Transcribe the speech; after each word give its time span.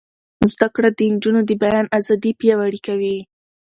زده 0.51 0.67
کړه 0.75 0.89
د 0.93 0.99
نجونو 1.13 1.41
د 1.45 1.51
بیان 1.63 1.85
ازادي 1.97 2.31
پیاوړې 2.39 2.79
کوي. 2.87 3.17